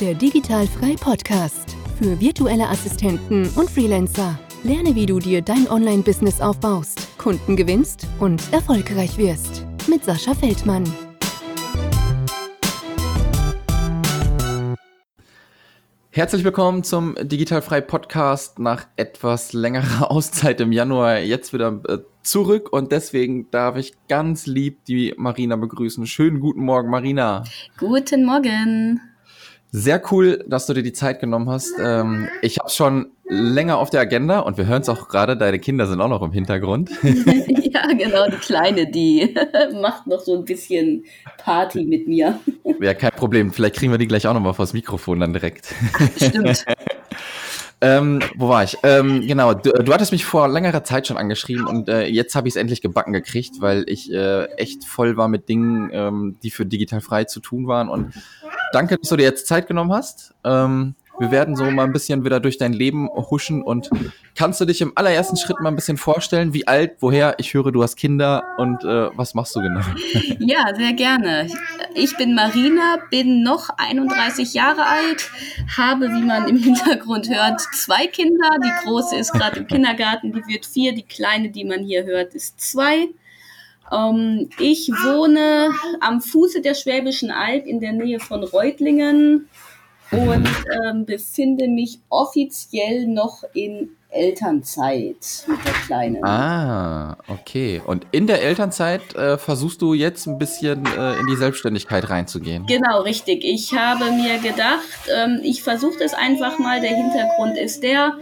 [0.00, 4.38] Der Digitalfrei Podcast für virtuelle Assistenten und Freelancer.
[4.62, 9.66] Lerne, wie du dir dein Online-Business aufbaust, Kunden gewinnst und erfolgreich wirst.
[9.88, 10.84] Mit Sascha Feldmann.
[16.10, 21.18] Herzlich willkommen zum Digitalfrei Podcast nach etwas längerer Auszeit im Januar.
[21.18, 26.06] Jetzt wieder äh, zurück und deswegen darf ich ganz lieb die Marina begrüßen.
[26.06, 27.42] Schönen guten Morgen, Marina.
[27.78, 29.00] Guten Morgen.
[29.70, 31.74] Sehr cool, dass du dir die Zeit genommen hast.
[31.78, 35.58] Ähm, ich habe schon länger auf der Agenda und wir hören es auch gerade, deine
[35.58, 36.90] Kinder sind auch noch im Hintergrund.
[37.02, 39.34] ja, genau, die Kleine, die
[39.74, 41.04] macht noch so ein bisschen
[41.36, 42.40] Party mit mir.
[42.80, 43.52] Ja, kein Problem.
[43.52, 45.74] Vielleicht kriegen wir die gleich auch nochmal vors Mikrofon dann direkt.
[45.94, 46.64] Ach, stimmt.
[47.80, 48.76] Ähm, wo war ich?
[48.82, 52.48] Ähm, genau, du, du, hattest mich vor längerer Zeit schon angeschrieben und äh, jetzt habe
[52.48, 56.50] ich es endlich gebacken gekriegt, weil ich äh, echt voll war mit Dingen, ähm, die
[56.50, 57.88] für digital frei zu tun waren.
[57.88, 58.14] Und
[58.72, 60.34] danke, dass du dir jetzt Zeit genommen hast.
[60.44, 63.90] Ähm, wir werden so mal ein bisschen wieder durch dein Leben huschen und
[64.36, 67.34] kannst du dich im allerersten Schritt mal ein bisschen vorstellen, wie alt, woher?
[67.38, 69.80] Ich höre, du hast Kinder und äh, was machst du genau?
[70.38, 71.48] Ja, sehr gerne.
[71.94, 75.30] Ich bin Marina, bin noch 31 Jahre alt,
[75.76, 78.50] habe, wie man im Hintergrund hört, zwei Kinder.
[78.64, 82.34] Die große ist gerade im Kindergarten, die wird vier, die kleine, die man hier hört,
[82.34, 83.08] ist zwei.
[83.92, 89.48] Ähm, ich wohne am Fuße der Schwäbischen Alb in der Nähe von Reutlingen
[90.10, 90.48] und
[90.84, 96.24] ähm, befinde mich offiziell noch in Elternzeit mit der Kleinen.
[96.24, 97.82] Ah, okay.
[97.84, 102.64] Und in der Elternzeit äh, versuchst du jetzt ein bisschen äh, in die Selbstständigkeit reinzugehen.
[102.66, 103.44] Genau, richtig.
[103.44, 104.80] Ich habe mir gedacht,
[105.14, 106.80] ähm, ich versuche das einfach mal.
[106.80, 108.16] Der Hintergrund ist der,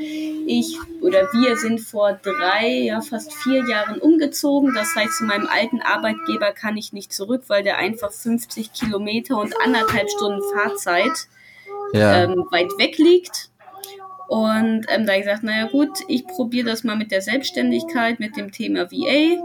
[0.46, 4.74] ich oder wir sind vor drei, ja fast vier Jahren umgezogen.
[4.74, 9.38] Das heißt, zu meinem alten Arbeitgeber kann ich nicht zurück, weil der einfach 50 Kilometer
[9.38, 11.28] und anderthalb Stunden Fahrzeit
[11.92, 12.24] ja.
[12.24, 13.50] ähm, weit weg liegt.
[14.28, 18.18] Und ähm, da habe ich gesagt, naja gut, ich probiere das mal mit der Selbstständigkeit,
[18.18, 19.40] mit dem Thema VA.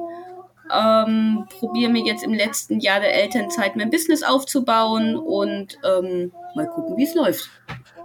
[0.74, 6.68] Ähm, probiere mir jetzt im letzten Jahr der Elternzeit mein Business aufzubauen und ähm, mal
[6.68, 7.50] gucken, wie es läuft.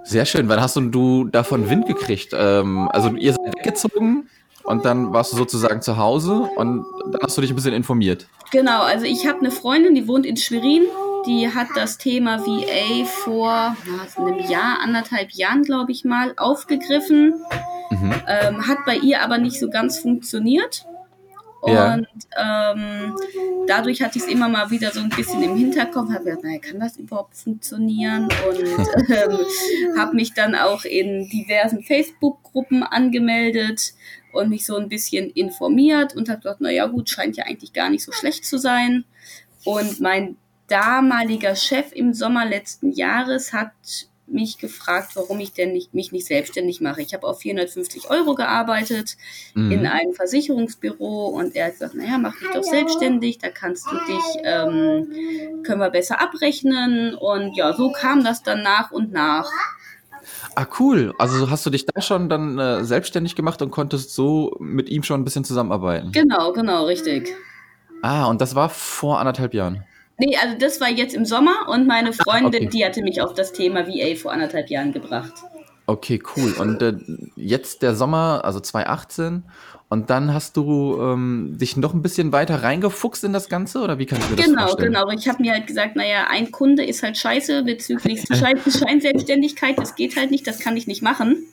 [0.03, 0.49] Sehr schön.
[0.49, 2.33] Wann hast du davon Wind gekriegt?
[2.33, 4.29] Ähm, also ihr seid weggezogen
[4.65, 8.27] und dann warst du sozusagen zu Hause und dann hast du dich ein bisschen informiert.
[8.51, 10.83] Genau, also ich habe eine Freundin, die wohnt in Schwerin
[11.27, 17.35] die hat das Thema VA vor na, einem Jahr, anderthalb Jahren, glaube ich mal, aufgegriffen.
[17.91, 18.15] Mhm.
[18.27, 20.87] Ähm, hat bei ihr aber nicht so ganz funktioniert.
[21.67, 21.95] Ja.
[21.95, 22.07] Und
[22.37, 23.17] ähm,
[23.67, 26.59] dadurch hatte ich es immer mal wieder so ein bisschen im Hinterkopf, habe gedacht, naja,
[26.61, 28.29] kann das überhaupt funktionieren?
[28.49, 28.59] Und
[29.11, 33.95] ähm, habe mich dann auch in diversen Facebook-Gruppen angemeldet
[34.33, 37.91] und mich so ein bisschen informiert und habe gedacht, naja gut, scheint ja eigentlich gar
[37.91, 39.05] nicht so schlecht zu sein.
[39.65, 40.37] Und mein
[40.69, 43.73] damaliger Chef im Sommer letzten Jahres hat
[44.27, 47.01] mich gefragt, warum ich denn nicht, mich nicht selbstständig mache.
[47.03, 49.17] Ich habe auf 450 Euro gearbeitet
[49.55, 49.71] mhm.
[49.71, 53.97] in einem Versicherungsbüro und er hat gesagt, naja, mach dich doch selbstständig, da kannst du
[54.07, 59.49] dich, ähm, können wir besser abrechnen und ja, so kam das dann nach und nach.
[60.57, 61.15] Ah, cool.
[61.19, 65.03] Also hast du dich da schon dann äh, selbstständig gemacht und konntest so mit ihm
[65.03, 66.11] schon ein bisschen zusammenarbeiten?
[66.13, 67.33] Genau, genau, richtig.
[68.03, 69.85] Ah, und das war vor anderthalb Jahren?
[70.19, 72.71] Nee, also das war jetzt im Sommer und meine Freundin, okay.
[72.73, 75.33] die hatte mich auf das Thema VA vor anderthalb Jahren gebracht.
[75.87, 76.53] Okay, cool.
[76.59, 76.95] Und äh,
[77.37, 79.45] jetzt der Sommer, also 2018,
[79.89, 84.01] und dann hast du ähm, dich noch ein bisschen weiter reingefuchst in das Ganze oder
[84.01, 84.93] wie kannst du genau, das vorstellen?
[84.93, 85.19] Genau, genau.
[85.19, 89.79] Ich habe mir halt gesagt, naja, ein Kunde ist halt scheiße bezüglich Schein Scheinselbstständigkeit.
[89.79, 91.47] Das geht halt nicht, das kann ich nicht machen.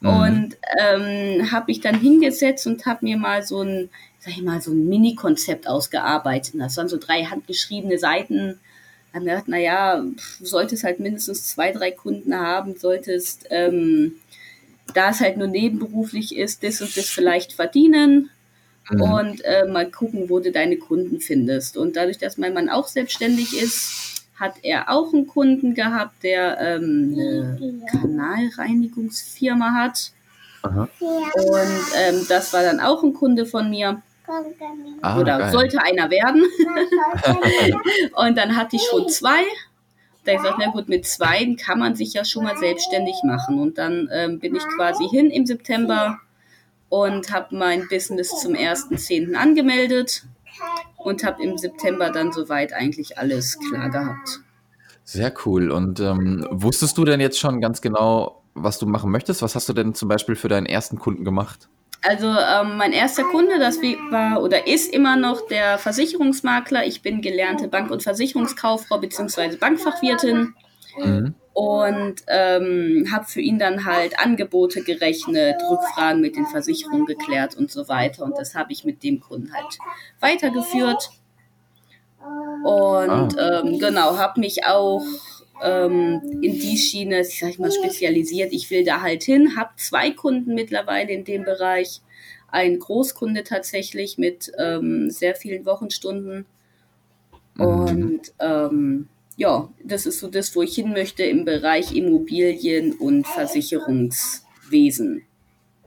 [0.00, 0.08] Mhm.
[0.08, 3.88] Und ähm, habe ich dann hingesetzt und habe mir mal so ein
[4.24, 6.54] sag ich mal, so ein Mini-Konzept ausgearbeitet.
[6.56, 8.60] Das waren so drei handgeschriebene Seiten.
[9.12, 14.14] Haben gedacht, naja, du solltest halt mindestens zwei, drei Kunden haben, solltest, ähm,
[14.94, 18.30] da es halt nur nebenberuflich ist, das und das vielleicht verdienen
[18.90, 19.02] mhm.
[19.02, 21.76] und äh, mal gucken, wo du deine Kunden findest.
[21.76, 26.58] Und dadurch, dass mein Mann auch selbstständig ist, hat er auch einen Kunden gehabt, der
[26.60, 30.12] ähm, eine Kanalreinigungsfirma hat.
[30.62, 30.88] Aha.
[31.00, 34.00] Und ähm, das war dann auch ein Kunde von mir.
[35.02, 35.52] Ah, Oder geil.
[35.52, 36.44] sollte einer werden.
[38.16, 39.42] und dann hatte ich schon zwei.
[40.24, 43.58] Da ich gesagt, na gut, mit zwei kann man sich ja schon mal selbstständig machen.
[43.58, 46.20] Und dann ähm, bin ich quasi hin im September
[46.88, 49.34] und habe mein Business zum 1.10.
[49.34, 50.24] angemeldet
[50.98, 54.40] und habe im September dann soweit eigentlich alles klar gehabt.
[55.04, 55.70] Sehr cool.
[55.70, 59.42] Und ähm, wusstest du denn jetzt schon ganz genau, was du machen möchtest?
[59.42, 61.68] Was hast du denn zum Beispiel für deinen ersten Kunden gemacht?
[62.02, 66.84] Also ähm, mein erster Kunde, das war oder ist immer noch der Versicherungsmakler.
[66.84, 69.56] Ich bin gelernte Bank- und Versicherungskauffrau bzw.
[69.56, 70.54] Bankfachwirtin.
[70.98, 71.34] Mhm.
[71.54, 77.70] und ähm, habe für ihn dann halt Angebote gerechnet, Rückfragen mit den Versicherungen geklärt und
[77.70, 78.24] so weiter.
[78.24, 79.78] Und das habe ich mit dem Kunden halt
[80.20, 81.10] weitergeführt.
[82.64, 83.62] Und ah.
[83.64, 85.02] ähm, genau, habe mich auch
[85.62, 88.52] ähm, in die Schiene, sag ich mal, spezialisiert.
[88.52, 92.00] Ich will da halt hin, habe zwei Kunden mittlerweile in dem Bereich.
[92.48, 96.44] Ein Großkunde tatsächlich mit ähm, sehr vielen Wochenstunden.
[97.54, 97.64] Mhm.
[97.64, 103.26] Und ähm, ja, das ist so das, wo ich hin möchte im Bereich Immobilien und
[103.26, 105.22] Versicherungswesen.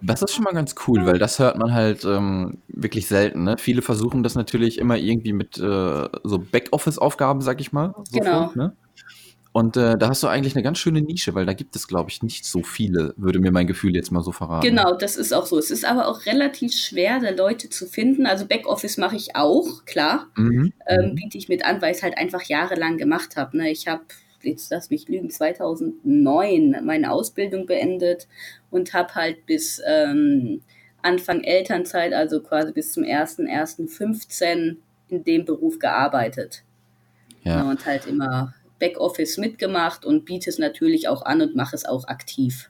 [0.01, 3.44] Das ist schon mal ganz cool, weil das hört man halt ähm, wirklich selten.
[3.44, 3.56] Ne?
[3.57, 7.95] Viele versuchen das natürlich immer irgendwie mit äh, so Backoffice-Aufgaben, sag ich mal.
[8.12, 8.51] Genau.
[8.56, 8.75] ne?
[9.56, 12.10] Und äh, da hast du eigentlich eine ganz schöne Nische, weil da gibt es, glaube
[12.10, 14.68] ich, nicht so viele, würde mir mein Gefühl jetzt mal so verraten.
[14.68, 15.57] Genau, das ist auch so.
[15.57, 18.25] Es ist aber auch relativ schwer, da Leute zu finden.
[18.25, 20.28] Also Backoffice mache ich auch, klar.
[20.36, 20.74] Mhm.
[20.86, 21.16] Ähm, mhm.
[21.16, 23.56] biete ich mit an, weil ich es halt einfach jahrelang gemacht habe.
[23.56, 23.72] Ne?
[23.72, 24.04] Ich habe,
[24.42, 28.28] jetzt lass mich lügen, 2009 meine Ausbildung beendet
[28.72, 30.63] und habe halt bis ähm,
[31.02, 34.75] Anfang Elternzeit, also quasi bis zum 1.1.15
[35.07, 36.63] in dem Beruf gearbeitet.
[37.44, 37.60] Ja.
[37.60, 37.69] ja.
[37.69, 38.54] Und halt immer
[38.86, 42.70] Backoffice mitgemacht und biete es natürlich auch an und mache es auch aktiv.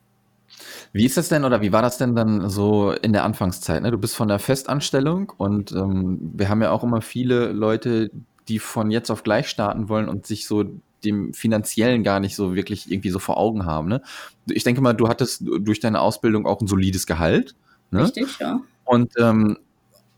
[0.94, 3.82] Wie ist das denn oder wie war das denn dann so in der Anfangszeit?
[3.84, 3.92] Ne?
[3.92, 8.12] Du bist von der Festanstellung und ähm, wir haben ja auch immer viele Leute,
[8.48, 10.64] die von jetzt auf gleich starten wollen und sich so
[11.04, 13.90] dem finanziellen gar nicht so wirklich irgendwie so vor Augen haben.
[13.90, 14.02] Ne?
[14.50, 17.56] Ich denke mal, du hattest durch deine Ausbildung auch ein solides Gehalt.
[17.92, 18.04] Ne?
[18.04, 18.62] Richtig, ja.
[18.86, 19.58] Und ähm,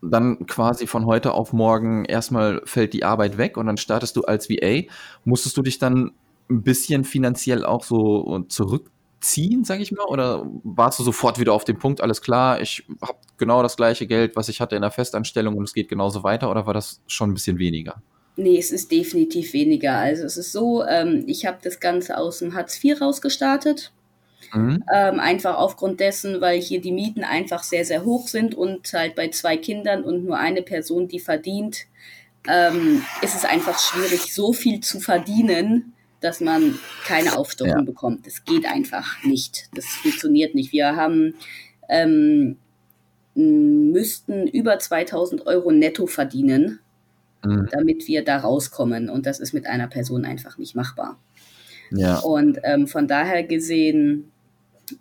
[0.09, 4.21] dann quasi von heute auf morgen erstmal fällt die Arbeit weg und dann startest du
[4.23, 4.83] als VA.
[5.25, 6.11] Musstest du dich dann
[6.49, 10.05] ein bisschen finanziell auch so zurückziehen, sag ich mal?
[10.05, 14.07] Oder warst du sofort wieder auf dem Punkt, alles klar, ich habe genau das gleiche
[14.07, 16.49] Geld, was ich hatte in der Festanstellung und es geht genauso weiter?
[16.49, 18.01] Oder war das schon ein bisschen weniger?
[18.35, 19.97] Nee, es ist definitiv weniger.
[19.97, 23.91] Also es ist so, ähm, ich habe das Ganze aus dem Hartz IV rausgestartet
[24.53, 24.83] Mhm.
[24.93, 29.15] Ähm, einfach aufgrund dessen, weil hier die Mieten einfach sehr, sehr hoch sind und halt
[29.15, 31.85] bei zwei Kindern und nur eine Person, die verdient,
[32.47, 37.81] ähm, ist es einfach schwierig, so viel zu verdienen, dass man keine Aufstockung ja.
[37.81, 38.25] bekommt.
[38.25, 39.69] Das geht einfach nicht.
[39.75, 40.71] Das funktioniert nicht.
[40.71, 41.35] Wir haben
[41.89, 42.57] ähm,
[43.35, 46.79] müssten über 2000 Euro netto verdienen,
[47.43, 47.69] mhm.
[47.71, 49.09] damit wir da rauskommen.
[49.09, 51.19] Und das ist mit einer Person einfach nicht machbar.
[51.91, 52.19] Ja.
[52.19, 54.31] Und ähm, von daher gesehen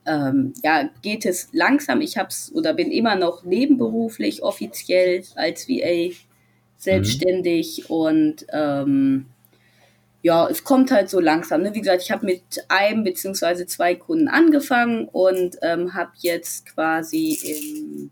[0.05, 2.01] ähm, ja, geht es langsam.
[2.01, 6.15] Ich habe es oder bin immer noch nebenberuflich offiziell als VA
[6.77, 7.95] selbstständig mhm.
[7.95, 9.27] und ähm,
[10.23, 11.63] ja, es kommt halt so langsam.
[11.63, 11.73] Ne?
[11.75, 17.39] Wie gesagt, ich habe mit einem beziehungsweise zwei Kunden angefangen und ähm, habe jetzt quasi
[17.45, 18.11] im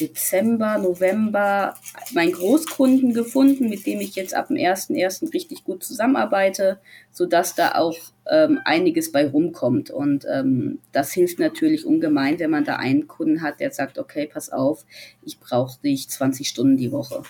[0.00, 1.74] Dezember, November
[2.12, 5.32] meinen Großkunden gefunden, mit dem ich jetzt ab dem 1.1.
[5.32, 6.78] richtig gut zusammenarbeite,
[7.10, 7.96] sodass da auch
[8.30, 9.90] ähm, einiges bei rumkommt.
[9.90, 14.28] Und ähm, das hilft natürlich ungemein, wenn man da einen Kunden hat, der sagt, okay,
[14.32, 14.84] pass auf,
[15.22, 17.22] ich brauche dich 20 Stunden die Woche.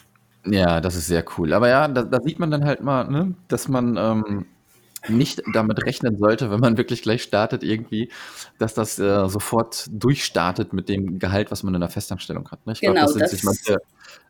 [0.47, 1.53] Ja, das ist sehr cool.
[1.53, 4.47] Aber ja, da, da sieht man dann halt mal, ne, dass man ähm,
[5.09, 8.11] nicht damit rechnen sollte, wenn man wirklich gleich startet irgendwie,
[8.59, 12.67] dass das äh, sofort durchstartet mit dem Gehalt, was man in der Festanstellung hat.
[12.67, 12.73] Ne?
[12.73, 13.79] Ich genau, glaube, das sind das sich manche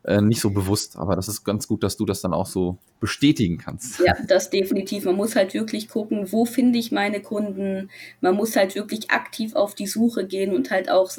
[0.03, 2.77] äh, nicht so bewusst, aber das ist ganz gut, dass du das dann auch so
[2.99, 3.99] bestätigen kannst.
[3.99, 5.05] Ja, das definitiv.
[5.05, 7.89] Man muss halt wirklich gucken, wo finde ich meine Kunden.
[8.21, 11.11] Man muss halt wirklich aktiv auf die Suche gehen und halt auch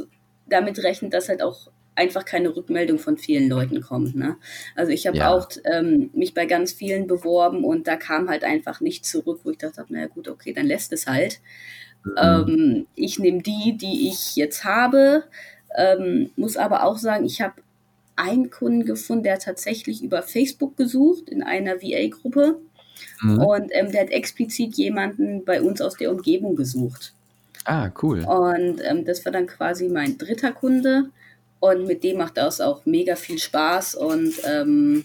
[0.48, 4.16] damit rechnen, dass halt auch einfach keine Rückmeldung von vielen Leuten kommt.
[4.16, 4.37] Ne?
[4.75, 5.30] Also ich habe ja.
[5.30, 9.50] auch ähm, mich bei ganz vielen beworben und da kam halt einfach nichts zurück, wo
[9.50, 11.40] ich dachte, naja gut, okay, dann lässt es halt.
[12.04, 12.12] Mhm.
[12.16, 15.25] Ähm, ich nehme die, die ich jetzt habe,
[15.76, 17.54] ähm, muss aber auch sagen, ich habe
[18.16, 22.59] einen Kunden gefunden, der tatsächlich über Facebook gesucht in einer VA-Gruppe
[23.23, 23.38] mhm.
[23.38, 27.14] und ähm, der hat explizit jemanden bei uns aus der Umgebung gesucht.
[27.64, 28.25] Ah, cool.
[28.25, 31.11] Und ähm, das war dann quasi mein dritter Kunde.
[31.60, 35.04] Und mit dem macht das auch mega viel Spaß und ähm,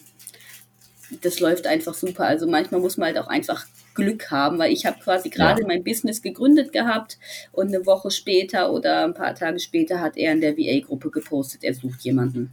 [1.21, 2.25] das läuft einfach super.
[2.25, 5.67] Also manchmal muss man halt auch einfach Glück haben, weil ich habe quasi gerade ja.
[5.67, 7.17] mein Business gegründet gehabt
[7.51, 11.63] und eine Woche später oder ein paar Tage später hat er in der VA-Gruppe gepostet,
[11.63, 12.51] er sucht jemanden.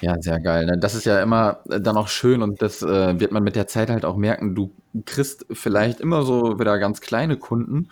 [0.00, 0.66] Ja, sehr geil.
[0.66, 0.78] Ne?
[0.78, 3.66] Das ist ja immer äh, dann auch schön und das äh, wird man mit der
[3.66, 4.54] Zeit halt auch merken.
[4.54, 4.72] Du
[5.04, 7.88] kriegst vielleicht immer so wieder ganz kleine Kunden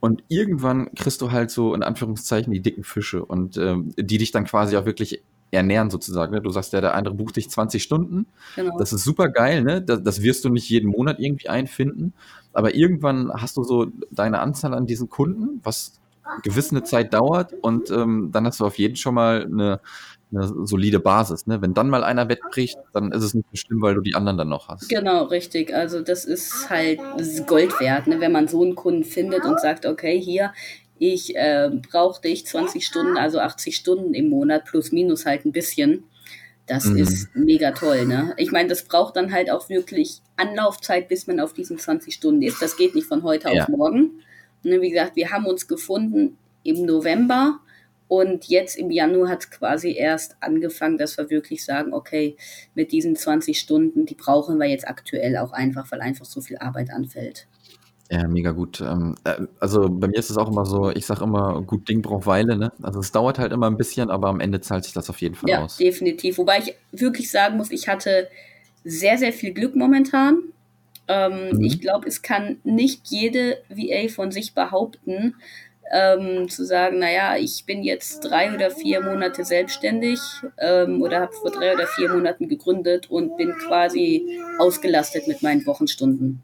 [0.00, 4.32] und irgendwann kriegst du halt so in Anführungszeichen die dicken Fische und ähm, die dich
[4.32, 6.32] dann quasi auch wirklich ernähren sozusagen.
[6.32, 6.40] Ne?
[6.40, 8.26] Du sagst ja, der andere bucht dich 20 Stunden.
[8.56, 8.78] Genau.
[8.78, 9.82] Das ist super geil, ne?
[9.82, 12.14] Das, das, wirst du nicht jeden Monat irgendwie einfinden.
[12.52, 16.00] Aber irgendwann hast du so deine Anzahl an diesen Kunden, was
[16.42, 19.80] gewisse eine Zeit dauert und ähm, dann hast du auf jeden schon mal eine
[20.32, 21.46] eine solide Basis.
[21.46, 21.60] Ne?
[21.60, 24.38] Wenn dann mal einer wegbricht, dann ist es nicht so schlimm, weil du die anderen
[24.38, 24.88] dann noch hast.
[24.88, 25.74] Genau, richtig.
[25.74, 28.20] Also das ist halt das ist Gold wert, ne?
[28.20, 30.52] wenn man so einen Kunden findet und sagt, okay, hier,
[30.98, 35.52] ich äh, brauche dich 20 Stunden, also 80 Stunden im Monat, plus minus halt ein
[35.52, 36.04] bisschen.
[36.66, 36.98] Das mhm.
[36.98, 38.34] ist mega toll, ne?
[38.36, 42.42] Ich meine, das braucht dann halt auch wirklich Anlaufzeit, bis man auf diesen 20 Stunden
[42.42, 42.62] ist.
[42.62, 43.62] Das geht nicht von heute ja.
[43.62, 44.20] auf morgen.
[44.62, 47.60] Ne, wie gesagt, wir haben uns gefunden im November
[48.10, 52.36] und jetzt im Januar hat es quasi erst angefangen, dass wir wirklich sagen, okay,
[52.74, 56.58] mit diesen 20 Stunden, die brauchen wir jetzt aktuell auch einfach, weil einfach so viel
[56.58, 57.46] Arbeit anfällt.
[58.10, 58.80] Ja, mega gut.
[58.80, 62.02] Ähm, äh, also bei mir ist es auch immer so, ich sage immer, gut Ding
[62.02, 62.72] braucht Weile, ne?
[62.82, 65.36] Also es dauert halt immer ein bisschen, aber am Ende zahlt sich das auf jeden
[65.36, 65.76] Fall ja, aus.
[65.76, 66.38] definitiv.
[66.38, 68.26] Wobei ich wirklich sagen muss, ich hatte
[68.82, 70.40] sehr, sehr viel Glück momentan.
[71.06, 71.62] Ähm, mhm.
[71.62, 75.36] Ich glaube, es kann nicht jede VA von sich behaupten,
[75.90, 80.20] ähm, zu sagen, naja, ich bin jetzt drei oder vier Monate selbstständig
[80.58, 85.66] ähm, oder habe vor drei oder vier Monaten gegründet und bin quasi ausgelastet mit meinen
[85.66, 86.42] Wochenstunden.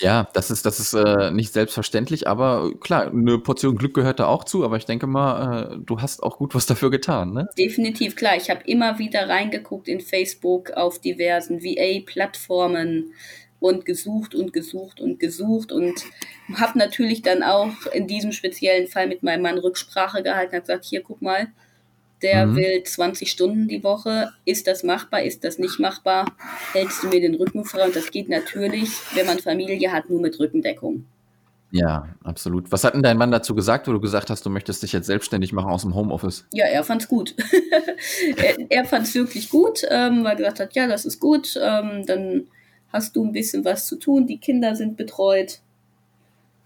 [0.00, 4.26] Ja, das ist, das ist äh, nicht selbstverständlich, aber klar, eine Portion Glück gehört da
[4.26, 7.48] auch zu, aber ich denke mal, äh, du hast auch gut was dafür getan, ne?
[7.56, 8.36] Definitiv, klar.
[8.36, 13.12] Ich habe immer wieder reingeguckt in Facebook auf diversen VA-Plattformen
[13.64, 16.04] und gesucht und gesucht und gesucht und
[16.52, 20.84] habe natürlich dann auch in diesem speziellen Fall mit meinem Mann Rücksprache gehalten, und gesagt,
[20.84, 21.46] hier, guck mal,
[22.20, 22.56] der mhm.
[22.56, 24.32] will 20 Stunden die Woche.
[24.44, 25.22] Ist das machbar?
[25.22, 26.26] Ist das nicht machbar?
[26.74, 27.86] Hältst du mir den Rücken frei?
[27.86, 31.06] Und das geht natürlich, wenn man Familie hat, nur mit Rückendeckung.
[31.70, 32.70] Ja, absolut.
[32.70, 35.06] Was hat denn dein Mann dazu gesagt, wo du gesagt hast, du möchtest dich jetzt
[35.06, 36.46] selbstständig machen aus dem Homeoffice?
[36.52, 37.34] Ja, er fand's gut.
[38.36, 41.58] er er fand es wirklich gut, ähm, weil er gesagt hat, ja, das ist gut.
[41.60, 42.46] Ähm, dann
[42.94, 44.26] hast du ein bisschen was zu tun.
[44.26, 45.60] Die Kinder sind betreut.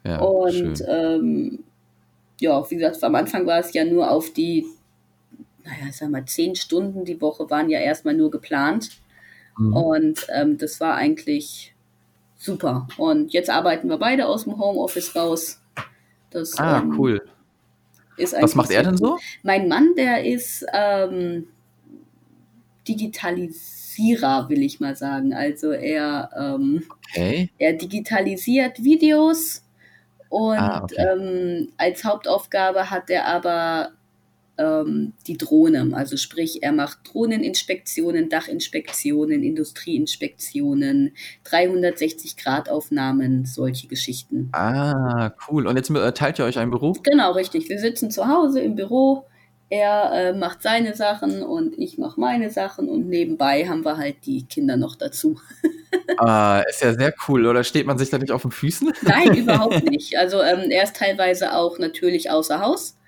[0.04, 1.64] Ja, und ähm,
[2.40, 4.64] ja, wie gesagt, am Anfang war es ja nur auf die
[5.68, 8.90] naja, sag mal, zehn Stunden die Woche waren ja erstmal nur geplant.
[9.58, 9.76] Mhm.
[9.76, 11.74] Und ähm, das war eigentlich
[12.36, 12.88] super.
[12.96, 15.60] Und jetzt arbeiten wir beide aus dem Homeoffice raus.
[16.30, 17.22] Das, ah, ähm, cool.
[18.16, 19.18] Was macht er denn so?
[19.42, 21.48] Mein Mann, der ist ähm,
[23.98, 25.34] Digitalisierer, will ich mal sagen.
[25.34, 27.50] Also er, ähm, okay.
[27.58, 29.62] er digitalisiert Videos
[30.28, 30.96] und ah, okay.
[30.98, 33.90] ähm, als Hauptaufgabe hat er aber
[34.58, 35.90] ähm, die Drohne.
[35.94, 41.12] Also sprich, er macht Drohneninspektionen, Dachinspektionen, Industrieinspektionen,
[41.46, 44.50] 360-Grad-Aufnahmen, solche Geschichten.
[44.52, 45.66] Ah, cool.
[45.66, 47.02] Und jetzt äh, teilt ihr euch einen Beruf?
[47.02, 47.68] Genau, richtig.
[47.68, 49.24] Wir sitzen zu Hause im Büro.
[49.70, 54.24] Er äh, macht seine Sachen und ich mache meine Sachen und nebenbei haben wir halt
[54.24, 55.38] die Kinder noch dazu.
[56.18, 57.46] ah, ist ja sehr cool.
[57.46, 58.92] Oder steht man sich da nicht auf den Füßen?
[59.02, 60.16] Nein, überhaupt nicht.
[60.16, 62.98] Also ähm, er ist teilweise auch natürlich außer Haus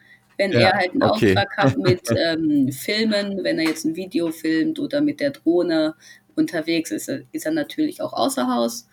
[0.41, 1.37] wenn ja, er halt einen okay.
[1.37, 5.95] Auftrag hat mit ähm, Filmen, wenn er jetzt ein Video filmt oder mit der Drohne
[6.35, 8.89] unterwegs ist, ist er natürlich auch außer Haus.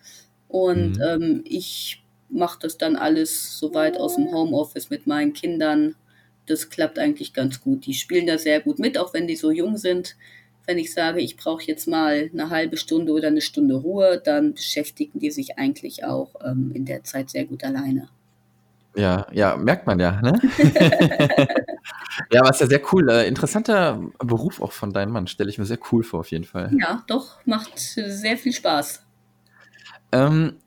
[0.49, 1.01] Und mhm.
[1.01, 5.95] ähm, ich mache das dann alles soweit aus dem Homeoffice mit meinen Kindern.
[6.47, 7.85] Das klappt eigentlich ganz gut.
[7.85, 10.15] Die spielen da sehr gut mit, auch wenn die so jung sind.
[10.65, 14.53] Wenn ich sage, ich brauche jetzt mal eine halbe Stunde oder eine Stunde Ruhe, dann
[14.53, 18.09] beschäftigen die sich eigentlich auch ähm, in der Zeit sehr gut alleine.
[18.95, 20.39] Ja, ja, merkt man ja, ne?
[22.31, 23.09] Ja, ist ja sehr cool.
[23.09, 26.43] Äh, interessanter Beruf auch von deinem Mann, stelle ich mir sehr cool vor, auf jeden
[26.43, 26.71] Fall.
[26.77, 29.03] Ja, doch, macht sehr viel Spaß.
[30.11, 30.57] Ähm,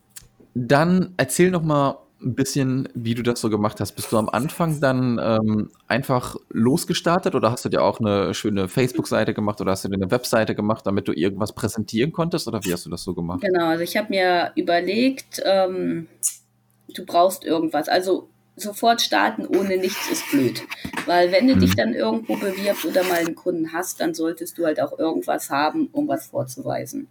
[0.55, 3.93] dann erzähl noch mal ein bisschen, wie du das so gemacht hast.
[3.93, 8.69] Bist du am Anfang dann ähm, einfach losgestartet oder hast du dir auch eine schöne
[8.69, 12.63] Facebook-Seite gemacht oder hast du dir eine Webseite gemacht, damit du irgendwas präsentieren konntest oder
[12.65, 13.41] wie hast du das so gemacht?
[13.41, 16.09] Genau, also ich habe mir überlegt, ähm,
[16.95, 17.89] du brauchst irgendwas.
[17.89, 20.63] Also sofort starten ohne nichts ist blöd.
[21.07, 21.77] Weil wenn du dich mhm.
[21.77, 25.89] dann irgendwo bewirbst oder mal einen Kunden hast, dann solltest du halt auch irgendwas haben,
[25.93, 27.09] um was vorzuweisen.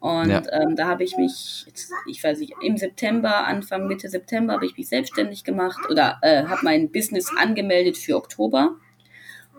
[0.00, 0.42] Und ja.
[0.52, 4.66] ähm, da habe ich mich, jetzt, ich weiß nicht, im September, Anfang Mitte September habe
[4.66, 8.76] ich mich selbstständig gemacht oder äh, habe mein Business angemeldet für Oktober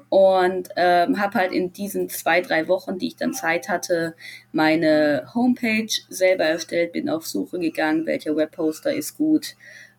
[0.10, 4.15] und ähm, habe halt in diesen zwei, drei Wochen, die ich dann Zeit hatte,
[4.51, 9.56] meine Homepage selber erstellt, bin auf Suche gegangen, welcher Webposter ist gut,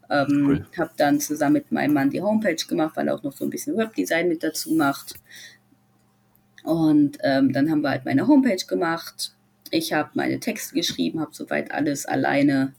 [0.09, 0.67] ähm, cool.
[0.79, 3.51] habe dann zusammen mit meinem Mann die Homepage gemacht, weil er auch noch so ein
[3.51, 5.15] bisschen Webdesign mit dazu macht.
[6.65, 9.35] Und ähm, dann haben wir halt meine Homepage gemacht.
[9.71, 12.75] Ich habe meine Texte geschrieben, habe soweit alles alleine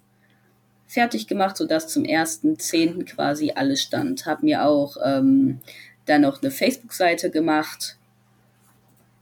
[0.87, 3.05] fertig gemacht, sodass zum 1.10.
[3.05, 4.25] quasi alles stand.
[4.25, 5.59] Habe mir auch ähm,
[6.05, 7.97] dann noch eine Facebook-Seite gemacht.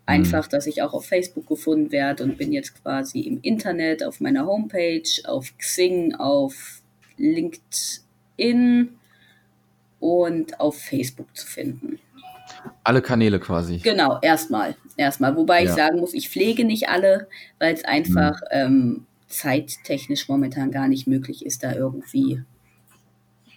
[0.05, 0.51] Einfach, mhm.
[0.51, 4.45] dass ich auch auf Facebook gefunden werde und bin jetzt quasi im Internet, auf meiner
[4.45, 6.81] Homepage, auf Xing, auf
[7.17, 8.97] LinkedIn
[9.99, 11.99] und auf Facebook zu finden.
[12.83, 13.77] Alle Kanäle quasi.
[13.77, 14.75] Genau, erstmal.
[14.95, 15.35] Erstmal.
[15.35, 15.69] Wobei Ja.
[15.69, 17.27] ich sagen muss, ich pflege nicht alle,
[17.59, 22.41] weil es einfach ähm, zeittechnisch momentan gar nicht möglich ist, da irgendwie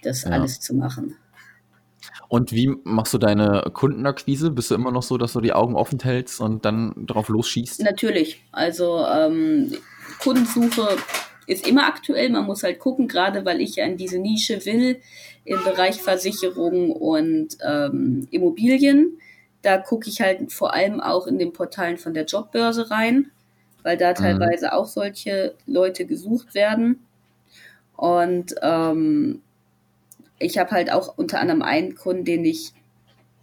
[0.03, 0.31] das Ja.
[0.31, 1.15] alles zu machen.
[2.27, 4.51] Und wie machst du deine Kundenakquise?
[4.51, 7.81] Bist du immer noch so, dass du die Augen offen hältst und dann drauf losschießt?
[7.83, 8.43] Natürlich.
[8.51, 9.73] Also ähm,
[10.19, 10.87] Kundensuche
[11.51, 12.29] ist immer aktuell.
[12.29, 15.01] Man muss halt gucken, gerade weil ich ja in diese Nische will,
[15.43, 19.19] im Bereich Versicherung und ähm, Immobilien.
[19.61, 23.31] Da gucke ich halt vor allem auch in den Portalen von der Jobbörse rein,
[23.83, 27.05] weil da teilweise auch solche Leute gesucht werden.
[27.97, 29.41] Und ähm,
[30.39, 32.73] ich habe halt auch unter anderem einen Kunden, den ich,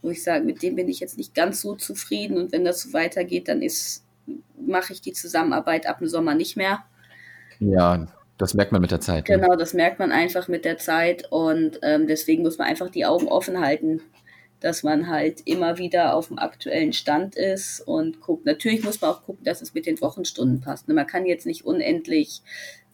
[0.00, 2.82] wo ich sage, mit dem bin ich jetzt nicht ganz so zufrieden und wenn das
[2.82, 4.04] so weitergeht, dann ist,
[4.58, 6.84] mache ich die Zusammenarbeit ab dem Sommer nicht mehr.
[7.60, 9.28] Ja, das merkt man mit der Zeit.
[9.28, 9.36] ne?
[9.38, 13.04] Genau, das merkt man einfach mit der Zeit und ähm, deswegen muss man einfach die
[13.04, 14.00] Augen offen halten,
[14.60, 18.46] dass man halt immer wieder auf dem aktuellen Stand ist und guckt.
[18.46, 20.88] Natürlich muss man auch gucken, dass es mit den Wochenstunden passt.
[20.88, 20.94] ne?
[20.94, 22.42] Man kann jetzt nicht unendlich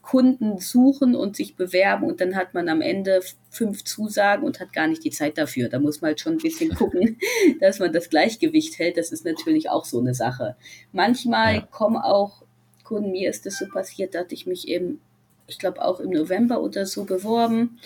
[0.01, 4.75] Kunden suchen und sich bewerben und dann hat man am Ende fünf Zusagen und hat
[4.75, 5.71] gar nicht die Zeit dafür.
[5.71, 7.19] Da muss man halt schon ein bisschen gucken,
[7.61, 8.99] dass man das Gleichgewicht hält.
[8.99, 10.57] Das ist natürlich auch so eine Sache.
[10.93, 11.61] Manchmal Ja.
[11.71, 12.43] kommen auch
[12.85, 15.01] Kunden, mir ist das so passiert, da hatte ich mich eben,
[15.47, 17.81] ich glaube auch im November oder so beworben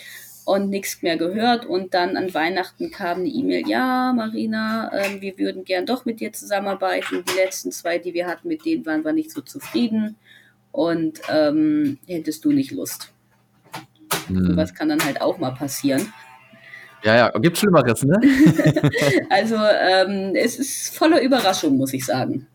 [0.44, 5.38] und nichts mehr gehört und dann an Weihnachten kam eine E-Mail, ja Marina, ähm, wir
[5.38, 7.22] würden gern doch mit dir zusammenarbeiten.
[7.22, 10.16] Die letzten zwei, die wir hatten, mit denen waren wir nicht so zufrieden
[10.72, 13.12] und ähm, hättest du nicht Lust.
[14.28, 14.46] Hm.
[14.46, 16.12] Sowas kann dann halt auch mal passieren.
[17.04, 18.18] Ja, ja, gibt Schlimmeres, ne?
[19.30, 22.46] Also ähm, es ist voller Überraschung, muss ich sagen.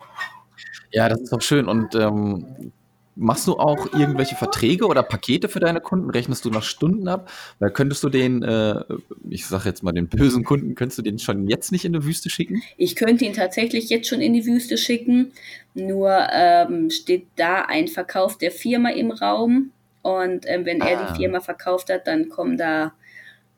[0.94, 1.68] Ja, das ist doch schön.
[1.68, 2.72] Und ähm,
[3.16, 6.10] machst du auch irgendwelche Verträge oder Pakete für deine Kunden?
[6.10, 7.30] Rechnest du nach Stunden ab?
[7.60, 8.84] Weil könntest du den, äh,
[9.30, 12.04] ich sag jetzt mal den bösen Kunden, könntest du den schon jetzt nicht in die
[12.04, 12.62] Wüste schicken?
[12.78, 15.32] Ich könnte ihn tatsächlich jetzt schon in die Wüste schicken,
[15.74, 19.72] nur ähm, steht da ein Verkauf der Firma im Raum.
[20.04, 21.12] Und ähm, wenn er Ah.
[21.12, 22.94] die Firma verkauft hat, dann kommen da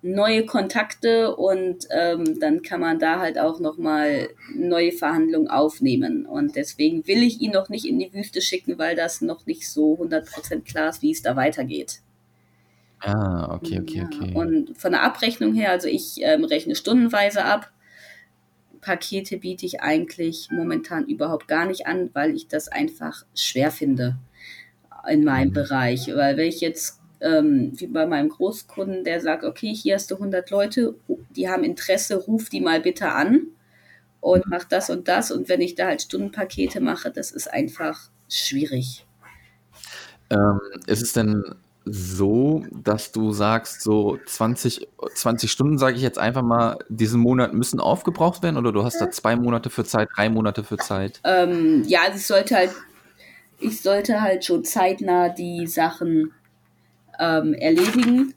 [0.06, 6.26] neue Kontakte und ähm, dann kann man da halt auch nochmal neue Verhandlungen aufnehmen.
[6.26, 9.70] Und deswegen will ich ihn noch nicht in die Wüste schicken, weil das noch nicht
[9.70, 12.02] so 100% klar ist, wie es da weitergeht.
[13.00, 14.34] Ah, okay, okay, Ja, okay.
[14.34, 17.72] Und von der Abrechnung her, also ich ähm, rechne stundenweise ab.
[18.82, 24.18] Pakete biete ich eigentlich momentan überhaupt gar nicht an, weil ich das einfach schwer finde
[25.10, 25.54] in meinem Mhm.
[25.54, 26.08] Bereich.
[26.16, 30.16] Weil wenn ich jetzt, ähm, wie bei meinem Großkunden, der sagt, okay, hier hast du
[30.16, 30.96] 100 Leute,
[31.36, 33.48] die haben Interesse, ruf die mal bitte an
[34.22, 35.32] und mach das und das.
[35.32, 39.06] Und wenn ich da halt Stundenpakete mache, das ist einfach schwierig.
[40.30, 41.44] Ähm, ist es denn
[41.86, 47.54] so, dass du sagst, so 20, 20 Stunden, sage ich jetzt einfach mal, diesen Monat
[47.54, 51.22] müssen aufgebraucht werden oder du hast da zwei Monate für Zeit, drei Monate für Zeit?
[51.24, 52.72] Ähm, ja, also ich sollte halt,
[53.60, 56.32] ich sollte halt schon zeitnah die Sachen
[57.20, 58.34] ähm, erledigen.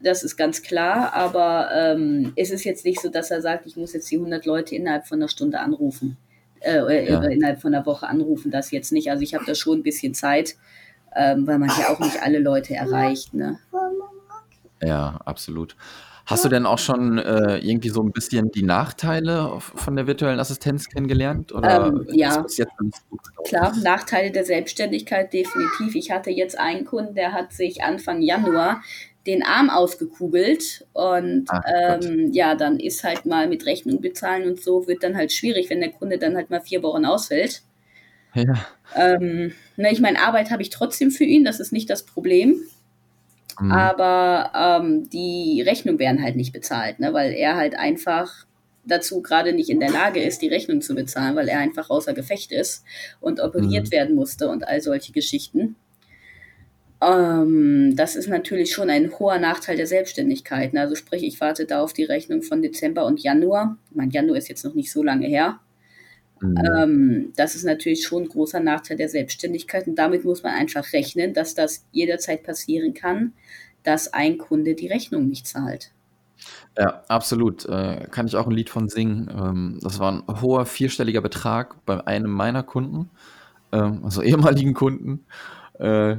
[0.00, 3.76] Das ist ganz klar, aber ähm, es ist jetzt nicht so, dass er sagt, ich
[3.76, 6.18] muss jetzt die 100 Leute innerhalb von einer Stunde anrufen.
[6.60, 7.22] Äh, oder Ja.
[7.24, 9.10] innerhalb von einer Woche anrufen, das jetzt nicht.
[9.10, 10.56] Also ich habe da schon ein bisschen Zeit,
[11.16, 13.32] ähm, weil man ja auch nicht alle Leute erreicht.
[13.34, 13.58] Ne?
[14.82, 15.76] Ja, absolut.
[16.26, 20.40] Hast du denn auch schon äh, irgendwie so ein bisschen die Nachteile von der virtuellen
[20.40, 21.52] Assistenz kennengelernt?
[21.52, 22.44] Oder Ähm, ja.
[23.46, 25.94] Klar, Nachteile der Selbstständigkeit definitiv.
[25.94, 28.82] Ich hatte jetzt einen Kunden, der hat sich Anfang Januar
[29.26, 31.62] den Arm ausgekugelt und Ach
[32.02, 35.70] ähm, ja, dann ist halt mal mit Rechnung bezahlen und so wird dann halt schwierig,
[35.70, 37.62] wenn der Kunde dann halt mal vier Wochen ausfällt.
[38.34, 38.66] Ja.
[38.94, 42.60] Ähm, ne, ich meine, Arbeit habe ich trotzdem für ihn, das ist nicht das Problem,
[43.60, 43.72] Mhm.
[43.72, 48.46] aber ähm, die Rechnung werden halt nicht bezahlt, ne, weil er halt einfach
[48.86, 52.12] dazu gerade nicht in der Lage ist, die Rechnung zu bezahlen, weil er einfach außer
[52.12, 52.84] Gefecht ist
[53.20, 53.92] und operiert Mhm.
[53.92, 55.76] werden musste und all solche Geschichten.
[57.02, 60.72] Ähm, das ist natürlich schon ein hoher Nachteil der Selbstständigkeit.
[60.72, 60.80] Ne?
[60.80, 63.76] Also sprich, ich warte da auf die Rechnung von Dezember und Januar.
[63.92, 65.58] Mein Januar ist jetzt noch nicht so lange her.
[66.40, 66.56] Mhm.
[66.76, 70.92] Ähm, das ist natürlich schon ein großer Nachteil der Selbstständigkeit und damit muss man einfach
[70.92, 73.32] rechnen, dass das jederzeit passieren kann,
[73.82, 75.92] dass ein Kunde die Rechnung nicht zahlt.
[76.76, 77.64] Ja, absolut.
[77.66, 79.30] Äh, kann ich auch ein Lied von singen.
[79.30, 83.10] Ähm, das war ein hoher vierstelliger Betrag bei einem meiner Kunden,
[83.72, 85.24] ähm, also ehemaligen Kunden.
[85.78, 86.16] Äh,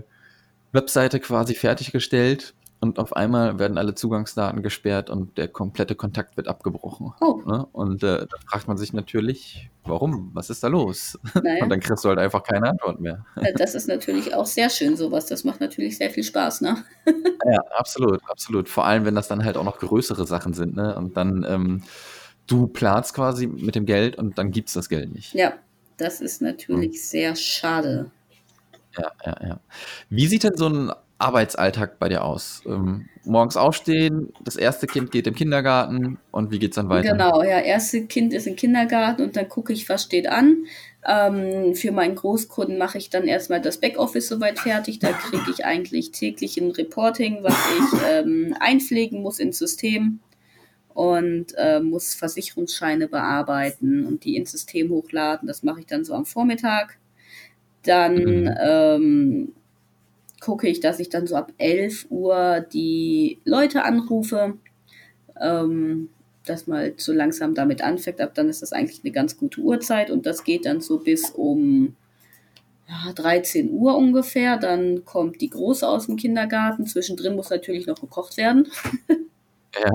[0.71, 2.53] Webseite quasi fertiggestellt
[2.85, 7.13] und auf einmal werden alle Zugangsdaten gesperrt und der komplette Kontakt wird abgebrochen.
[7.19, 7.65] Oh, Ne?
[7.71, 10.31] Und äh, da fragt man sich natürlich, warum?
[10.33, 11.19] Was ist da los?
[11.43, 13.25] naja, Und dann kriegst du halt einfach keine Antwort mehr.
[13.57, 15.25] das ist natürlich auch sehr schön, sowas.
[15.25, 16.77] Das macht natürlich sehr viel Spaß, ne?
[17.47, 18.69] Ja, absolut, absolut.
[18.69, 20.95] Vor allem, wenn das dann halt auch noch größere Sachen sind, ne?
[20.95, 21.83] Und dann ähm,
[22.47, 25.35] du planst quasi mit dem Geld und dann gibt es das Geld nicht.
[25.35, 25.53] Ja,
[25.97, 26.97] das ist natürlich mhm.
[26.97, 28.11] sehr schade.
[28.97, 29.59] Ja, ja, ja.
[30.09, 32.61] Wie sieht denn so ein Arbeitsalltag bei dir aus?
[32.65, 37.13] Ähm, morgens aufstehen, das erste Kind geht im Kindergarten und wie geht es dann weiter?
[37.13, 40.65] Genau, ja, erste Kind ist im Kindergarten und dann gucke ich, was steht an.
[41.07, 44.99] Ähm, für meinen Großkunden mache ich dann erstmal das Backoffice soweit fertig.
[44.99, 50.19] Da kriege ich eigentlich täglich ein Reporting, was ich ähm, einpflegen muss ins System
[50.93, 55.47] und äh, muss Versicherungsscheine bearbeiten und die ins System hochladen.
[55.47, 56.97] Das mache ich dann so am Vormittag.
[57.83, 58.55] Dann mhm.
[58.59, 59.53] ähm,
[60.45, 64.53] gucke ich, dass ich dann so ab 11 Uhr die Leute anrufe,
[65.41, 66.09] ähm,
[66.45, 68.21] dass mal so langsam damit anfängt.
[68.21, 71.31] Ab dann ist das eigentlich eine ganz gute Uhrzeit und das geht dann so bis
[71.31, 71.95] um
[72.87, 74.57] ja, 13 Uhr ungefähr.
[74.57, 76.85] Dann kommt die Große aus dem Kindergarten.
[76.85, 78.67] Zwischendrin muss natürlich noch gekocht werden.
[79.77, 79.91] Ja.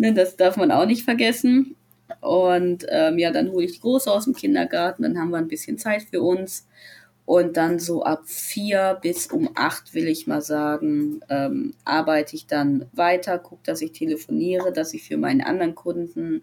[0.00, 1.76] ne, das darf man auch nicht vergessen.
[2.20, 5.48] Und ähm, ja, dann hole ich die Große aus dem Kindergarten, dann haben wir ein
[5.48, 6.66] bisschen Zeit für uns.
[7.26, 12.46] Und dann so ab vier bis um acht, will ich mal sagen, ähm, arbeite ich
[12.46, 16.42] dann weiter, gucke, dass ich telefoniere, dass ich für meinen anderen Kunden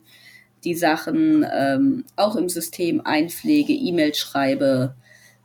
[0.64, 4.96] die Sachen ähm, auch im System einpflege, E-Mail schreibe,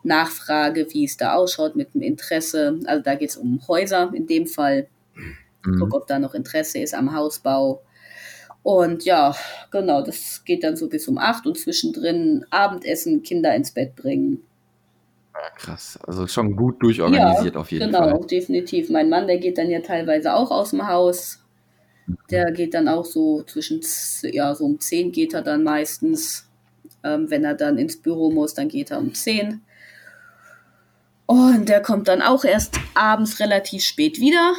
[0.03, 2.81] nachfrage, wie es da ausschaut mit dem Interesse.
[2.87, 4.89] Also da geht es um Häuser in dem Fall.
[5.65, 5.79] Mhm.
[5.81, 7.83] Guck, ob da noch Interesse ist am Hausbau.
[8.63, 9.35] Und ja,
[9.71, 14.43] genau, das geht dann so bis um acht und zwischendrin Abendessen, Kinder ins Bett bringen.
[15.57, 18.13] Krass, also schon gut durchorganisiert ja, auf jeden genau, Fall.
[18.13, 18.91] Genau, definitiv.
[18.91, 21.43] Mein Mann, der geht dann ja teilweise auch aus dem Haus.
[22.31, 23.81] Der geht dann auch so zwischen,
[24.23, 26.49] ja, so um 10 geht er dann meistens.
[27.03, 29.61] Ähm, wenn er dann ins Büro muss, dann geht er um 10.
[31.27, 34.55] Und der kommt dann auch erst abends relativ spät wieder.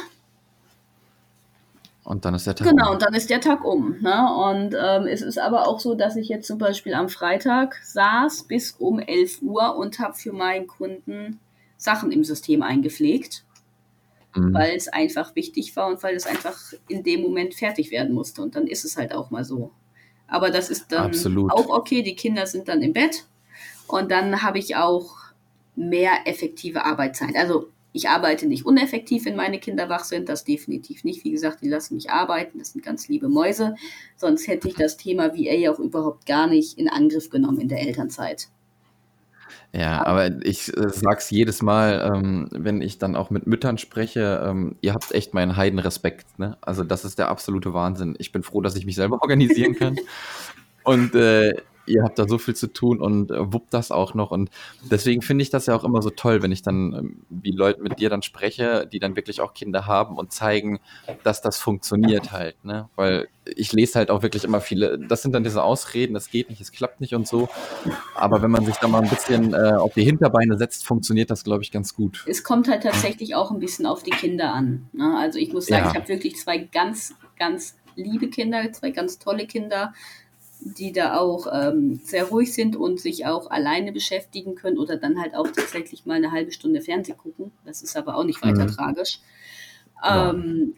[2.08, 2.78] Und dann ist der Tag genau, um.
[2.78, 3.96] Genau, und dann ist der Tag um.
[4.00, 4.34] Ne?
[4.34, 8.44] Und ähm, es ist aber auch so, dass ich jetzt zum Beispiel am Freitag saß
[8.44, 11.38] bis um 11 Uhr und habe für meinen Kunden
[11.76, 13.44] Sachen im System eingepflegt,
[14.34, 14.54] mhm.
[14.54, 18.40] weil es einfach wichtig war und weil es einfach in dem Moment fertig werden musste.
[18.40, 19.70] Und dann ist es halt auch mal so.
[20.28, 21.52] Aber das ist dann Absolut.
[21.52, 22.02] auch okay.
[22.02, 23.26] Die Kinder sind dann im Bett
[23.86, 25.14] und dann habe ich auch
[25.76, 27.36] mehr effektive Arbeitszeit.
[27.36, 31.24] Also ich arbeite nicht uneffektiv, wenn meine Kinder wach sind, das definitiv nicht.
[31.24, 33.74] Wie gesagt, die lassen mich arbeiten, das sind ganz liebe Mäuse.
[34.16, 37.80] Sonst hätte ich das Thema VA auch überhaupt gar nicht in Angriff genommen in der
[37.80, 38.48] Elternzeit.
[39.72, 44.42] Ja, aber ich äh, sag's jedes Mal, ähm, wenn ich dann auch mit Müttern spreche,
[44.46, 46.38] ähm, ihr habt echt meinen Heidenrespekt.
[46.38, 46.56] Ne?
[46.62, 48.16] Also das ist der absolute Wahnsinn.
[48.18, 49.96] Ich bin froh, dass ich mich selber organisieren kann.
[50.84, 51.54] Und äh,
[51.88, 54.30] ihr habt da so viel zu tun und äh, wuppt das auch noch.
[54.30, 54.50] Und
[54.90, 57.82] deswegen finde ich das ja auch immer so toll, wenn ich dann, ähm, wie Leute
[57.82, 60.80] mit dir dann spreche, die dann wirklich auch Kinder haben und zeigen,
[61.24, 62.64] dass das funktioniert halt.
[62.64, 62.88] Ne?
[62.96, 66.50] Weil ich lese halt auch wirklich immer viele, das sind dann diese Ausreden, das geht
[66.50, 67.48] nicht, es klappt nicht und so.
[68.14, 71.44] Aber wenn man sich da mal ein bisschen äh, auf die Hinterbeine setzt, funktioniert das,
[71.44, 72.24] glaube ich, ganz gut.
[72.28, 74.88] Es kommt halt tatsächlich auch ein bisschen auf die Kinder an.
[74.92, 75.16] Ne?
[75.18, 75.90] Also ich muss sagen, ja.
[75.90, 79.92] ich habe wirklich zwei ganz, ganz liebe Kinder, zwei ganz tolle Kinder
[80.74, 85.20] die da auch ähm, sehr ruhig sind und sich auch alleine beschäftigen können oder dann
[85.20, 87.52] halt auch tatsächlich mal eine halbe Stunde Fernsehen gucken.
[87.64, 88.68] Das ist aber auch nicht weiter mhm.
[88.68, 89.20] tragisch.
[90.04, 90.74] Ähm,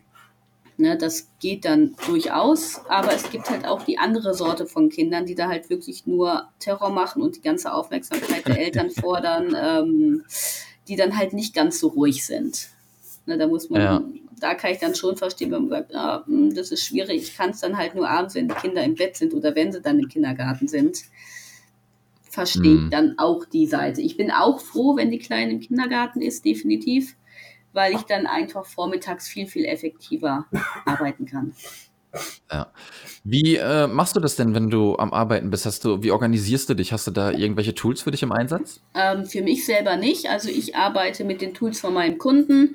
[0.76, 5.26] ne, das geht dann durchaus, aber es gibt halt auch die andere Sorte von Kindern,
[5.26, 10.24] die da halt wirklich nur Terror machen und die ganze Aufmerksamkeit der Eltern fordern, ähm,
[10.88, 12.70] die dann halt nicht ganz so ruhig sind.
[13.26, 14.02] Ne, da muss man ja
[14.40, 17.36] da kann ich dann schon verstehen, wenn man sagt, ah, hm, das ist schwierig, ich
[17.36, 19.80] kann es dann halt nur abends, wenn die Kinder im Bett sind oder wenn sie
[19.80, 20.98] dann im Kindergarten sind.
[22.28, 22.90] Verstehe ich mhm.
[22.90, 24.00] dann auch die Seite.
[24.00, 27.16] Ich bin auch froh, wenn die Kleine im Kindergarten ist, definitiv,
[27.72, 30.46] weil ich dann einfach vormittags viel, viel effektiver
[30.84, 31.54] arbeiten kann.
[32.50, 32.72] Ja.
[33.22, 35.66] Wie äh, machst du das denn, wenn du am Arbeiten bist?
[35.66, 36.92] Hast du, wie organisierst du dich?
[36.92, 38.80] Hast du da irgendwelche Tools für dich im Einsatz?
[38.94, 40.28] Ähm, für mich selber nicht.
[40.28, 42.74] Also ich arbeite mit den Tools von meinem Kunden.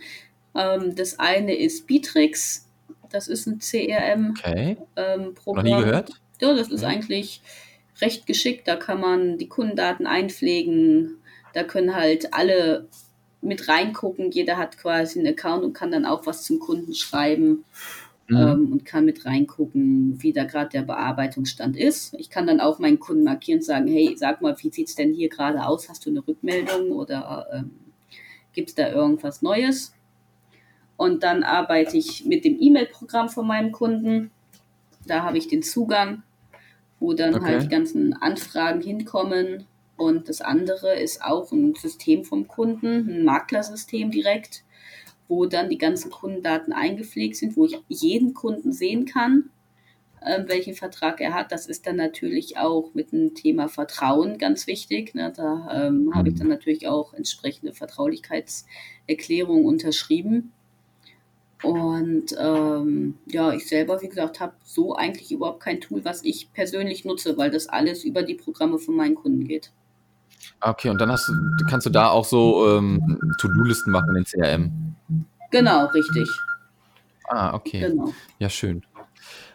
[0.55, 2.67] Ähm, das eine ist Bitrix,
[3.09, 4.33] das ist ein CRM-Programm.
[4.37, 4.77] Okay.
[4.95, 6.11] Ähm, Noch nie gehört?
[6.41, 6.89] Ja, das ist ja.
[6.89, 7.41] eigentlich
[8.01, 8.67] recht geschickt.
[8.67, 11.17] Da kann man die Kundendaten einpflegen.
[11.53, 12.87] Da können halt alle
[13.41, 14.31] mit reingucken.
[14.31, 17.63] Jeder hat quasi einen Account und kann dann auch was zum Kunden schreiben.
[18.27, 18.37] Mhm.
[18.37, 22.15] Ähm, und kann mit reingucken, wie da gerade der Bearbeitungsstand ist.
[22.15, 24.95] Ich kann dann auch meinen Kunden markieren und sagen, hey, sag mal, wie sieht es
[24.95, 25.89] denn hier gerade aus?
[25.89, 27.71] Hast du eine Rückmeldung oder ähm,
[28.51, 29.94] gibt es da irgendwas Neues?
[30.97, 34.31] Und dann arbeite ich mit dem E-Mail-Programm von meinem Kunden.
[35.05, 36.23] Da habe ich den Zugang,
[36.99, 37.45] wo dann okay.
[37.45, 39.65] halt die ganzen Anfragen hinkommen.
[39.97, 44.63] Und das andere ist auch ein System vom Kunden, ein Maklersystem direkt,
[45.27, 49.49] wo dann die ganzen Kundendaten eingepflegt sind, wo ich jeden Kunden sehen kann,
[50.21, 51.51] äh, welchen Vertrag er hat.
[51.51, 55.15] Das ist dann natürlich auch mit dem Thema Vertrauen ganz wichtig.
[55.15, 55.31] Ne?
[55.35, 60.51] Da ähm, habe ich dann natürlich auch entsprechende Vertraulichkeitserklärungen unterschrieben.
[61.65, 66.53] Und ähm, ja, ich selber, wie gesagt, habe so eigentlich überhaupt kein Tool, was ich
[66.53, 69.71] persönlich nutze, weil das alles über die Programme von meinen Kunden geht.
[70.61, 71.33] Okay, und dann hast du,
[71.67, 74.95] kannst du da auch so ähm, To-Do-Listen machen in CRM.
[75.51, 76.29] Genau, richtig.
[77.29, 77.79] Ah, okay.
[77.79, 78.13] Genau.
[78.37, 78.83] Ja, schön.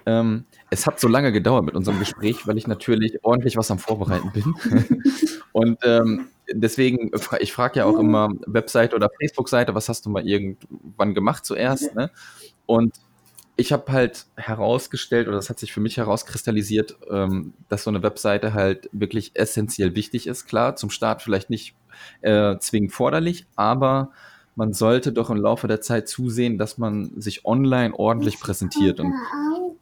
[0.06, 3.78] ähm, es hat so lange gedauert mit unserem Gespräch, weil ich natürlich ordentlich was am
[3.78, 4.54] Vorbereiten bin.
[5.52, 10.26] und ähm, deswegen, ich frage ja auch immer Webseite oder Facebook-Seite, was hast du mal
[10.26, 11.94] irgendwann gemacht zuerst?
[11.94, 12.10] Ne?
[12.66, 12.94] Und
[13.56, 18.02] ich habe halt herausgestellt, oder das hat sich für mich herauskristallisiert, ähm, dass so eine
[18.02, 20.46] Webseite halt wirklich essentiell wichtig ist.
[20.46, 21.74] Klar, zum Start vielleicht nicht
[22.22, 24.12] äh, zwingend forderlich, aber
[24.56, 29.00] man sollte doch im Laufe der Zeit zusehen, dass man sich online ordentlich präsentiert.
[29.00, 29.14] Und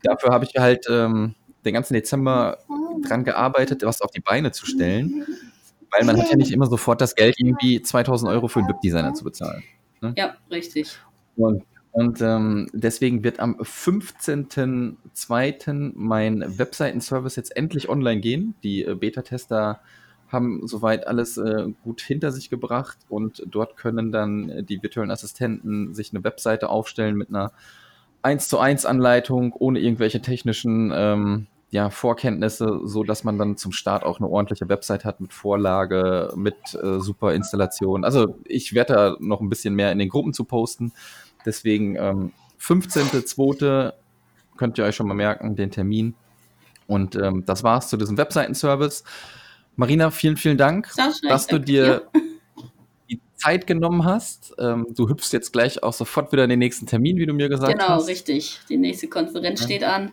[0.02, 1.34] dafür habe ich halt ähm,
[1.64, 2.58] den ganzen Dezember
[3.02, 5.26] dran gearbeitet, was auf die Beine zu stellen.
[5.90, 9.14] Weil man hat ja nicht immer sofort das Geld, irgendwie 2000 Euro für einen Webdesigner
[9.14, 9.62] zu bezahlen.
[10.02, 10.12] Ne?
[10.16, 10.98] Ja, richtig.
[11.37, 15.92] Und, und ähm, deswegen wird am 15.02.
[15.94, 18.54] mein Webseitenservice jetzt endlich online gehen.
[18.62, 19.80] Die äh, Beta-Tester
[20.30, 25.11] haben soweit alles äh, gut hinter sich gebracht und dort können dann äh, die virtuellen
[25.11, 27.50] Assistenten sich eine Webseite aufstellen mit einer
[28.22, 33.72] 1 zu 1 Anleitung ohne irgendwelche technischen ähm, ja, Vorkenntnisse, so dass man dann zum
[33.72, 38.04] Start auch eine ordentliche Website hat mit Vorlage, mit äh, super Installation.
[38.04, 40.92] Also ich werde da noch ein bisschen mehr in den Gruppen zu posten.
[41.44, 43.92] Deswegen ähm, 15.02.
[44.57, 46.14] könnt ihr euch schon mal merken, den Termin.
[46.87, 49.04] Und ähm, das war's zu diesem Webseitenservice.
[49.76, 50.90] Marina, vielen, vielen Dank,
[51.28, 52.20] dass du dir ja.
[53.38, 54.55] Zeit genommen hast.
[54.59, 57.48] Ähm, du hüpfst jetzt gleich auch sofort wieder in den nächsten Termin, wie du mir
[57.48, 58.07] gesagt genau, hast.
[58.07, 58.61] Genau, richtig.
[58.68, 59.66] Die nächste Konferenz ja.
[59.66, 60.12] steht an.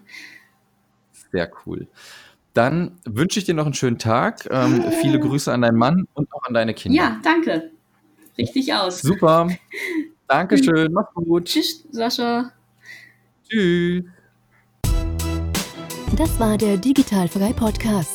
[1.32, 1.88] Sehr cool.
[2.54, 4.48] Dann wünsche ich dir noch einen schönen Tag.
[4.50, 6.98] Ähm, viele Grüße an deinen Mann und auch an deine Kinder.
[6.98, 7.72] Ja, danke.
[8.38, 9.02] Richtig aus.
[9.02, 9.50] Super.
[10.28, 10.92] Dankeschön.
[10.94, 11.46] Mach's gut.
[11.46, 12.52] Tschüss, Sascha.
[13.50, 14.06] Tschüss.
[16.16, 18.15] Das war der Digitalfrei Podcast.